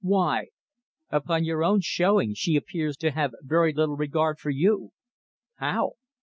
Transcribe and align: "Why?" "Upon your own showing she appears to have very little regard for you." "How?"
"Why?" 0.03 0.47
"Upon 1.11 1.43
your 1.43 1.63
own 1.63 1.81
showing 1.81 2.33
she 2.33 2.55
appears 2.55 2.97
to 2.97 3.11
have 3.11 3.35
very 3.43 3.71
little 3.71 3.97
regard 3.97 4.39
for 4.39 4.49
you." 4.49 4.93
"How?" 5.57 5.93